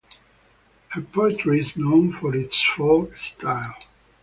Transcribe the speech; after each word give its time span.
Her 0.87 1.01
poetry 1.01 1.59
is 1.59 1.77
known 1.77 2.11
for 2.11 2.35
its 2.35 2.59
folk 2.59 3.13
style. 3.13 3.75